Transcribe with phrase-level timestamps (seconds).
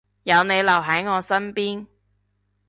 [0.23, 1.85] 有你留喺我身邊